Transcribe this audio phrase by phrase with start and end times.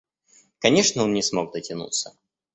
[0.57, 2.17] Конечно, он не смог дотянуться.